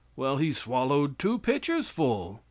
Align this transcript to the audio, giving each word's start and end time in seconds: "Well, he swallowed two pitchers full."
"Well, 0.15 0.37
he 0.37 0.51
swallowed 0.51 1.19
two 1.19 1.37
pitchers 1.37 1.87
full." 1.87 2.39